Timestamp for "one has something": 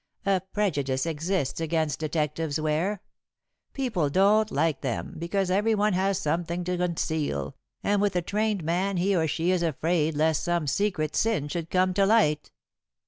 5.75-6.63